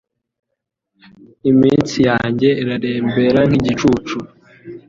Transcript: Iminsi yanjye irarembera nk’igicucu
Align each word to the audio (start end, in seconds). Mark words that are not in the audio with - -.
Iminsi 1.51 1.97
yanjye 2.09 2.49
irarembera 2.61 3.41
nk’igicucu 3.49 4.17